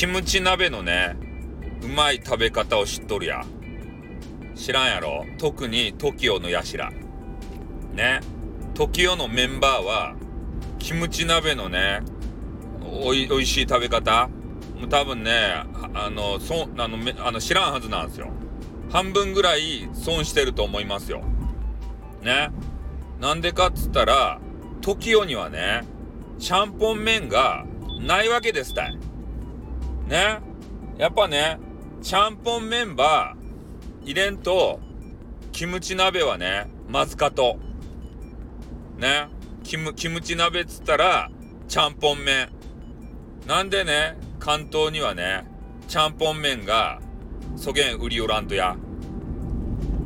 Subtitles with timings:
[0.00, 1.14] キムチ鍋のね、
[1.82, 3.44] うまい食べ方を知っとるや。
[4.54, 5.26] 知らんやろ？
[5.36, 6.90] 特に TOKIO のやしら。
[7.92, 8.20] ね
[8.72, 10.16] ？TOKIO のメンバーは、
[10.78, 12.00] キムチ鍋のね、
[12.82, 14.28] おい、おいしい食べ方
[14.78, 15.32] もう多分ね、
[15.92, 18.28] あの、そあの、あの知らんはずなんですよ。
[18.90, 21.20] 半分ぐらい損してると思いますよ。
[22.22, 22.48] ね？
[23.20, 24.40] なんでかっつったら、
[24.80, 25.82] TOKIO にはね、
[26.38, 27.66] ちゃんぽん麺が
[28.00, 28.98] ないわけですたい。
[30.10, 30.40] ね。
[30.98, 31.58] やっぱね、
[32.02, 33.36] ちゃんぽん麺ば
[34.04, 34.80] 入れんと、
[35.52, 37.56] キムチ鍋はね、まずかと。
[38.98, 39.28] ね。
[39.62, 41.30] キム、キムチ鍋っつったら、
[41.68, 42.48] ちゃんぽん麺。
[43.46, 45.46] なんでね、関東にはね、
[45.86, 47.00] ちゃんぽん麺が、
[47.56, 48.76] そげん売りおらんとや。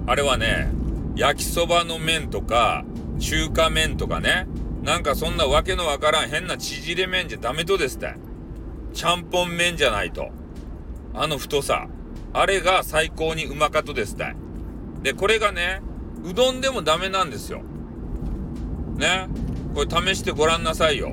[0.06, 0.68] あれはね、
[1.16, 2.84] 焼きそばの麺とか、
[3.18, 4.46] 中華麺とかね、
[4.82, 8.14] なんかそんなわけのわからん変な縮れ麺じゃダメとですって。
[8.94, 10.30] ちゃんぽん麺じゃないと。
[11.12, 11.88] あの太さ。
[12.32, 14.34] あれが最高にうまかとですって。
[15.02, 15.82] で、これがね、
[16.24, 17.62] うどんでもダメなんですよ。
[18.96, 19.28] ね。
[19.74, 21.12] これ試してごらんなさいよ。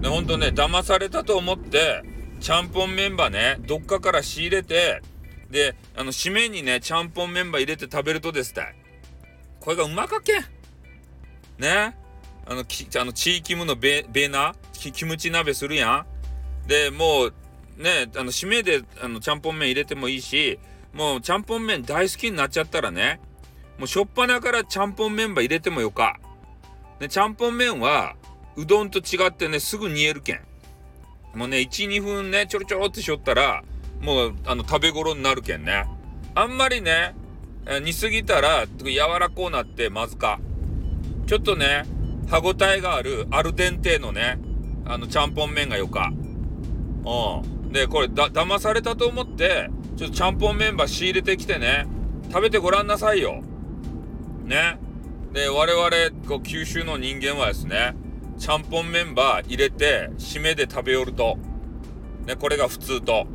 [0.00, 2.02] で、ほんとね、騙されたと思って、
[2.40, 5.02] ちゃんぽんメンバーね、どっかから仕入れて、
[5.50, 8.74] で、あの、締めにね、ちゃんぽんメンバー入れて食べるとですって。
[9.60, 10.44] これがうまかけん。
[11.58, 11.96] ね。
[12.46, 16.06] あの、きあの地域ムのベベーナキムチ鍋するやん。
[16.66, 17.34] で、もう、
[17.76, 20.58] ね、あの、締めで、あの、ちゃんぽん麺入れてもいいし、
[20.92, 23.20] もう、ちゃんぽん麺大好きになっちゃったらね、
[23.78, 26.18] もう、しょっぱなからちゃんぽん麺ば入れてもよか。
[27.00, 28.16] ね、ちゃんぽん麺は、
[28.56, 30.40] うどんと違ってね、すぐ煮えるけん。
[31.34, 33.62] もうね、1、2分ね、ちょろちょろってしょったら、
[34.00, 35.84] もう、あの、食べ頃になるけんね。
[36.34, 37.14] あんまりね、
[37.82, 40.40] 煮すぎたら、柔らこうなってまずか。
[41.26, 41.84] ちょっとね、
[42.28, 44.38] 歯ごたえがあるアルデンテのね、
[44.86, 46.12] あの、ちゃんぽん麺がよか。
[47.06, 47.72] うん。
[47.72, 51.86] で、これ、だ、騙されたと思って、ちょっとちゃんぽん麺ば仕入れてきてね、
[52.28, 53.42] 食べてごらんなさいよ。
[54.44, 54.78] ね。
[55.32, 55.90] で、我々、
[56.28, 57.94] こう、九州の人間はですね、
[58.38, 61.38] ちゃんぽんメンバー入れて、締めで食べよると。
[62.26, 63.26] ね、これが普通と。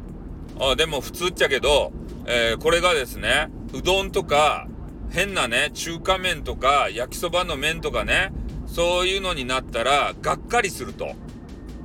[0.59, 1.91] あでも普通っちゃけど、
[2.25, 4.67] えー、これがですね、うどんとか、
[5.09, 8.31] 変なね、中華麺とか、焼きそばの麺とかね、
[8.67, 11.13] そういうのになったら、がっかりすると。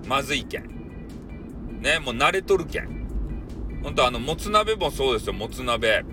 [0.07, 0.76] まずいけん。
[1.81, 3.07] ね、もう慣れとるけん。
[3.83, 6.05] ほんとあの、もつ鍋もそうですよ、もつ鍋。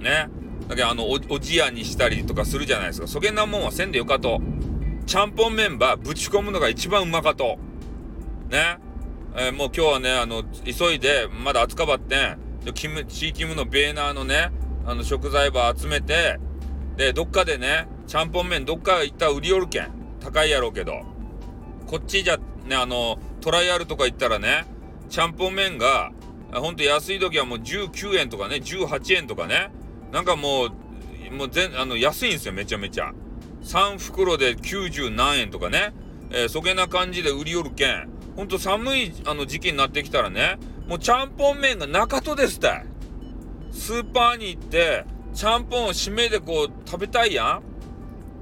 [0.00, 0.28] ね。
[0.68, 3.06] だけどあのお、おじやにしたりとかするじゃないですか。
[3.06, 4.40] そげんなもんはせんでよかと。
[5.06, 7.58] ちゃんぽんメンバーぶち込むのが一番うまかと。
[8.50, 8.78] ね。
[9.34, 12.38] えー、もう今日はね、あの、急いで、まだ暑かばってん、
[12.74, 14.50] キム、チーキムのベーナーのね、
[14.84, 16.38] あの、食材ば集めて、
[16.96, 19.90] で、どっかでね、ちゃんぽん麺どっか行ったら売りよるけん。
[20.20, 21.02] 高いやろうけど。
[21.86, 24.66] こっちじゃ、ね、あの、トライアルとか行ったらね、
[25.08, 26.12] ちゃんぽん麺が、
[26.52, 29.70] ほんと安い時はもう19円とかね、18円とかね。
[30.12, 33.12] なんかもう、もう全、あの、安いんですよ、めちゃめちゃ。
[33.62, 35.92] 3袋で90何円とかね。
[36.30, 38.08] えー、そげな感じで売りよるけん。
[38.36, 42.86] ほんと寒いあの時期になってきたらね、もうちゃんぽん麺が中とですたい。
[43.72, 45.04] スーパーに行って、
[45.34, 47.60] ちゃんぽんを締めでこう食べたいや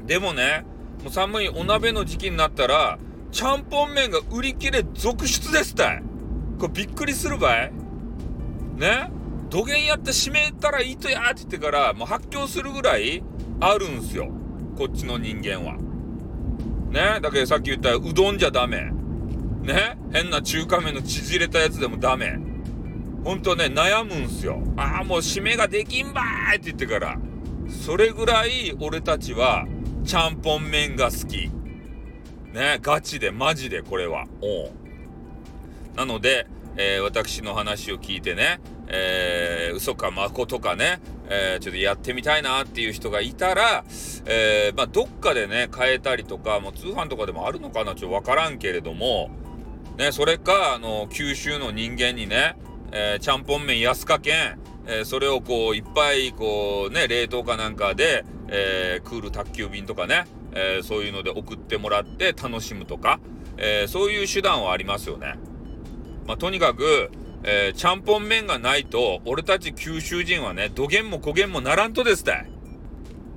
[0.03, 0.65] んでもね、
[1.03, 2.99] もう寒いお鍋の時期になったら、
[3.33, 6.03] ちゃんぽん麺が売り切れ続出ですたい。
[6.59, 7.73] これびっくりするばい？
[8.77, 9.11] ね？
[9.49, 13.23] 土下やって締めたらいいとやって言ってから、もう発狂するぐらい
[13.61, 14.31] あるんすよ。
[14.77, 15.77] こっちの人間は。
[16.91, 17.21] ね？
[17.21, 18.91] だけどさっき言ったうどんじゃダメ。
[19.63, 19.99] ね？
[20.13, 22.39] 変な中華麺の縮れたやつでもダメ。
[23.25, 24.63] ほんとね、悩むんすよ。
[24.77, 27.19] ああ、もう締めができんばーって言ってから。
[27.69, 29.67] それぐらい俺たちは、
[30.05, 31.51] ちゃんぽん麺が好き。
[32.53, 34.27] ね、ガチで、マジでこれは。
[34.41, 34.71] お
[35.97, 36.47] なので、
[36.77, 43.85] えー、私の話を聞いてね、えー、嘘か誠かね、えー、ちょっとやってみたいなっていう人がいたら、
[44.27, 49.31] えー、まあ、どっかでね、変えたりとか、もう通販とかでもあるのかなちょっとわからんけれども、
[49.97, 52.57] ね、それか、あの、九州の人間にね、
[52.93, 63.19] えー、ちゃんぽん麺安かけん、えー、それをこういっぱいこうね冷凍かなんかで、えー、クール宅急便とかね、えそういうので送ってもらって楽しむとか、
[63.57, 65.35] えそういう手段はありますよね。
[66.27, 67.11] まあ、とにかく、
[67.45, 72.51] えちゃんぽん麺がないと俺たち九州人はねどげんもこげんもならんとですたい。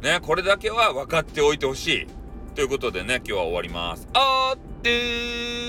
[0.02, 2.08] ねこれだけは分かっておいてほしい。
[2.56, 4.08] ということでね今日は終わります。
[4.14, 5.69] あーってー